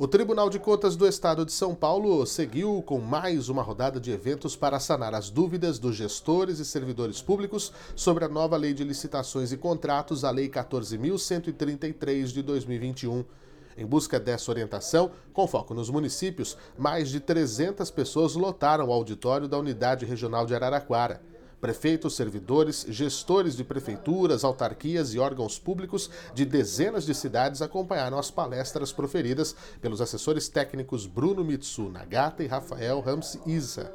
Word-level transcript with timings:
O 0.00 0.08
Tribunal 0.08 0.48
de 0.48 0.58
Contas 0.58 0.96
do 0.96 1.06
Estado 1.06 1.44
de 1.44 1.52
São 1.52 1.74
Paulo 1.74 2.24
seguiu 2.24 2.82
com 2.86 2.98
mais 2.98 3.50
uma 3.50 3.62
rodada 3.62 4.00
de 4.00 4.10
eventos 4.10 4.56
para 4.56 4.80
sanar 4.80 5.14
as 5.14 5.28
dúvidas 5.28 5.78
dos 5.78 5.94
gestores 5.94 6.58
e 6.58 6.64
servidores 6.64 7.20
públicos 7.20 7.70
sobre 7.94 8.24
a 8.24 8.28
nova 8.28 8.56
Lei 8.56 8.72
de 8.72 8.82
Licitações 8.82 9.52
e 9.52 9.58
Contratos, 9.58 10.24
a 10.24 10.30
Lei 10.30 10.48
14.133 10.48 12.28
de 12.28 12.40
2021. 12.40 13.26
Em 13.76 13.84
busca 13.84 14.18
dessa 14.18 14.50
orientação, 14.50 15.10
com 15.34 15.46
foco 15.46 15.74
nos 15.74 15.90
municípios, 15.90 16.56
mais 16.78 17.10
de 17.10 17.20
300 17.20 17.90
pessoas 17.90 18.34
lotaram 18.34 18.88
o 18.88 18.92
auditório 18.94 19.46
da 19.46 19.58
Unidade 19.58 20.06
Regional 20.06 20.46
de 20.46 20.54
Araraquara. 20.54 21.20
Prefeitos, 21.60 22.16
servidores, 22.16 22.86
gestores 22.88 23.54
de 23.54 23.62
prefeituras, 23.62 24.44
autarquias 24.44 25.12
e 25.12 25.18
órgãos 25.18 25.58
públicos 25.58 26.10
de 26.32 26.46
dezenas 26.46 27.04
de 27.04 27.14
cidades 27.14 27.60
acompanharam 27.60 28.18
as 28.18 28.30
palestras 28.30 28.92
proferidas 28.92 29.54
pelos 29.78 30.00
assessores 30.00 30.48
técnicos 30.48 31.06
Bruno 31.06 31.44
Mitsu 31.44 31.90
Nagata 31.90 32.42
e 32.42 32.46
Rafael 32.46 33.00
Ramsey 33.00 33.42
Isa. 33.44 33.92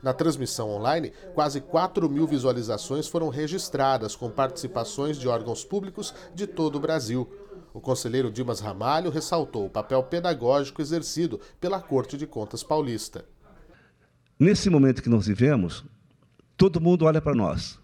Na 0.00 0.12
transmissão 0.12 0.70
online, 0.70 1.12
quase 1.34 1.60
4 1.60 2.08
mil 2.08 2.24
visualizações 2.24 3.08
foram 3.08 3.30
registradas 3.30 4.14
com 4.14 4.30
participações 4.30 5.16
de 5.18 5.26
órgãos 5.26 5.64
públicos 5.64 6.14
de 6.32 6.46
todo 6.46 6.76
o 6.76 6.80
Brasil. 6.80 7.28
O 7.74 7.80
conselheiro 7.80 8.30
Dimas 8.30 8.60
Ramalho 8.60 9.10
ressaltou 9.10 9.66
o 9.66 9.70
papel 9.70 10.04
pedagógico 10.04 10.80
exercido 10.80 11.40
pela 11.60 11.80
Corte 11.80 12.16
de 12.16 12.28
Contas 12.28 12.62
Paulista. 12.62 13.24
Nesse 14.38 14.70
momento 14.70 15.02
que 15.02 15.08
nós 15.08 15.26
vivemos, 15.26 15.84
todo 16.58 16.80
mundo 16.80 17.04
olha 17.06 17.22
para 17.22 17.34
nós. 17.34 17.78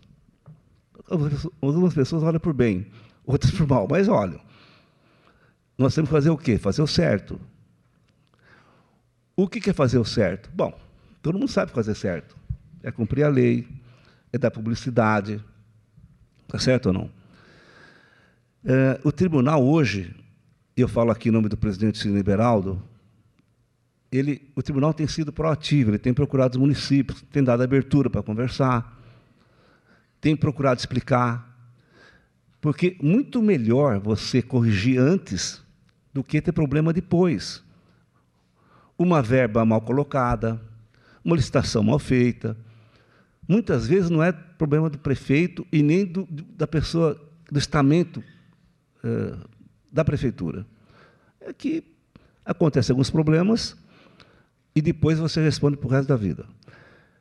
Algumas 1.62 1.94
pessoas 1.94 2.22
olham 2.24 2.40
por 2.40 2.52
bem, 2.52 2.86
outras 3.24 3.52
por 3.52 3.66
mal, 3.66 3.86
mas 3.88 4.08
olham. 4.08 4.40
Nós 5.78 5.94
temos 5.94 6.08
que 6.08 6.14
fazer 6.14 6.30
o 6.30 6.36
quê? 6.36 6.58
Fazer 6.58 6.82
o 6.82 6.86
certo. 6.86 7.40
O 9.36 9.48
que 9.48 9.70
é 9.70 9.72
fazer 9.72 9.98
o 9.98 10.04
certo? 10.04 10.50
Bom, 10.52 10.76
todo 11.22 11.38
mundo 11.38 11.50
sabe 11.50 11.72
fazer 11.72 11.94
certo. 11.94 12.36
É 12.82 12.90
cumprir 12.90 13.24
a 13.24 13.28
lei, 13.28 13.66
é 14.32 14.38
dar 14.38 14.50
publicidade. 14.50 15.42
Está 16.42 16.58
certo 16.58 16.86
ou 16.86 16.92
não? 16.92 17.10
É, 18.64 19.00
o 19.04 19.12
tribunal 19.12 19.64
hoje, 19.64 20.14
eu 20.76 20.88
falo 20.88 21.10
aqui 21.10 21.28
em 21.28 21.32
nome 21.32 21.48
do 21.48 21.56
presidente 21.56 21.98
Cine 21.98 22.22
Beraldo, 22.22 22.82
ele, 24.16 24.48
o 24.54 24.62
tribunal 24.62 24.94
tem 24.94 25.06
sido 25.06 25.32
proativo, 25.32 25.90
ele 25.90 25.98
tem 25.98 26.14
procurado 26.14 26.56
os 26.56 26.60
municípios, 26.60 27.22
tem 27.32 27.42
dado 27.42 27.62
abertura 27.62 28.08
para 28.08 28.22
conversar, 28.22 29.00
tem 30.20 30.36
procurado 30.36 30.78
explicar, 30.78 31.52
porque 32.60 32.96
muito 33.02 33.42
melhor 33.42 33.98
você 33.98 34.40
corrigir 34.40 35.00
antes 35.00 35.62
do 36.12 36.22
que 36.22 36.40
ter 36.40 36.52
problema 36.52 36.92
depois. 36.92 37.62
Uma 38.96 39.20
verba 39.20 39.64
mal 39.64 39.80
colocada, 39.80 40.60
uma 41.24 41.34
licitação 41.34 41.82
mal 41.82 41.98
feita, 41.98 42.56
muitas 43.48 43.86
vezes 43.88 44.10
não 44.10 44.22
é 44.22 44.32
problema 44.32 44.88
do 44.88 44.98
prefeito 44.98 45.66
e 45.72 45.82
nem 45.82 46.06
do, 46.06 46.26
da 46.56 46.66
pessoa, 46.66 47.20
do 47.50 47.58
estamento 47.58 48.22
eh, 49.02 49.36
da 49.92 50.04
prefeitura. 50.04 50.64
É 51.40 51.52
que 51.52 51.82
acontecem 52.44 52.92
alguns 52.92 53.10
problemas 53.10 53.76
e 54.74 54.82
depois 54.82 55.18
você 55.18 55.40
responde 55.40 55.76
para 55.76 55.86
o 55.86 55.90
resto 55.90 56.08
da 56.08 56.16
vida. 56.16 56.46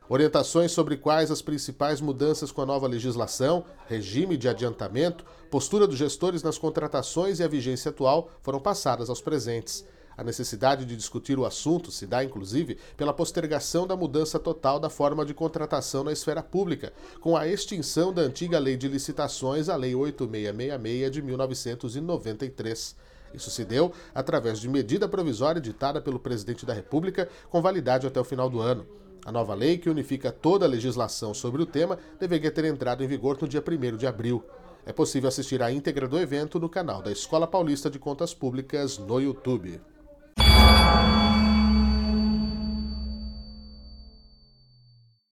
Orientações 0.08 0.72
sobre 0.72 0.96
quais 0.96 1.30
as 1.30 1.40
principais 1.40 2.00
mudanças 2.00 2.52
com 2.52 2.60
a 2.60 2.66
nova 2.66 2.86
legislação, 2.86 3.64
regime 3.86 4.36
de 4.36 4.48
adiantamento, 4.48 5.24
postura 5.50 5.86
dos 5.86 5.96
gestores 5.96 6.42
nas 6.42 6.58
contratações 6.58 7.38
e 7.38 7.44
a 7.44 7.48
vigência 7.48 7.90
atual 7.90 8.30
foram 8.42 8.60
passadas 8.60 9.08
aos 9.08 9.22
presentes. 9.22 9.84
A 10.16 10.22
necessidade 10.22 10.84
de 10.84 10.96
discutir 10.96 11.38
o 11.38 11.44
assunto 11.44 11.90
se 11.90 12.06
dá, 12.06 12.22
inclusive, 12.22 12.78
pela 12.96 13.12
postergação 13.12 13.86
da 13.86 13.96
mudança 13.96 14.38
total 14.38 14.78
da 14.78 14.88
forma 14.88 15.24
de 15.24 15.34
contratação 15.34 16.04
na 16.04 16.12
esfera 16.12 16.42
pública, 16.42 16.92
com 17.20 17.36
a 17.36 17.48
extinção 17.48 18.12
da 18.12 18.22
antiga 18.22 18.58
Lei 18.58 18.76
de 18.76 18.88
Licitações, 18.88 19.68
a 19.68 19.76
Lei 19.76 19.94
8666 19.94 21.10
de 21.10 21.22
1993. 21.22 22.96
Isso 23.34 23.50
se 23.50 23.64
deu 23.64 23.92
através 24.14 24.60
de 24.60 24.68
medida 24.68 25.08
provisória 25.08 25.58
editada 25.58 26.00
pelo 26.00 26.20
presidente 26.20 26.64
da 26.64 26.72
República, 26.72 27.28
com 27.50 27.60
validade 27.60 28.06
até 28.06 28.20
o 28.20 28.24
final 28.24 28.48
do 28.48 28.60
ano. 28.60 28.86
A 29.26 29.32
nova 29.32 29.54
lei, 29.54 29.78
que 29.78 29.90
unifica 29.90 30.30
toda 30.30 30.66
a 30.66 30.68
legislação 30.68 31.34
sobre 31.34 31.62
o 31.62 31.66
tema, 31.66 31.98
deveria 32.20 32.50
ter 32.50 32.66
entrado 32.66 33.02
em 33.02 33.08
vigor 33.08 33.38
no 33.40 33.48
dia 33.48 33.64
1 33.66 33.96
de 33.96 34.06
abril. 34.06 34.44
É 34.86 34.92
possível 34.92 35.28
assistir 35.28 35.62
à 35.62 35.72
íntegra 35.72 36.06
do 36.06 36.18
evento 36.18 36.60
no 36.60 36.68
canal 36.68 37.02
da 37.02 37.10
Escola 37.10 37.46
Paulista 37.46 37.88
de 37.88 37.98
Contas 37.98 38.34
Públicas 38.34 38.98
no 38.98 39.18
YouTube. 39.18 39.80